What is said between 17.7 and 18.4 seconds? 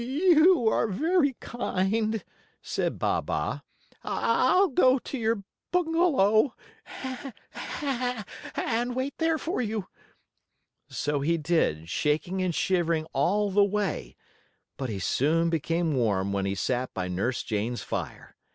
fire.